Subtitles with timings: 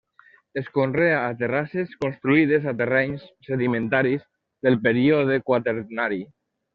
[0.59, 4.25] Es conrea a terrasses construïdes a terrenys sedimentaris
[4.69, 6.19] del Període Quaternari.